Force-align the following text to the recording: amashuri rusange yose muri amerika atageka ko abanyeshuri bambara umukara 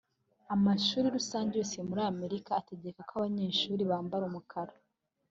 amashuri 0.55 1.07
rusange 1.17 1.51
yose 1.61 1.77
muri 1.89 2.01
amerika 2.11 2.51
atageka 2.61 2.99
ko 3.07 3.11
abanyeshuri 3.19 3.81
bambara 3.91 4.23
umukara 4.29 4.73